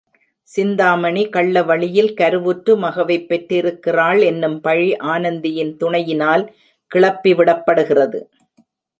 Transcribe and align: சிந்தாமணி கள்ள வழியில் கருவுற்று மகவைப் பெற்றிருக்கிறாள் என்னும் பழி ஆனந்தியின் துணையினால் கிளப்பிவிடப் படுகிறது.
சிந்தாமணி 0.43 1.29
கள்ள 1.29 1.63
வழியில் 1.63 2.13
கருவுற்று 2.13 2.77
மகவைப் 2.77 3.27
பெற்றிருக்கிறாள் 3.27 4.21
என்னும் 4.21 4.61
பழி 4.61 4.95
ஆனந்தியின் 4.95 5.77
துணையினால் 5.77 6.43
கிளப்பிவிடப் 6.91 7.63
படுகிறது. 7.65 8.21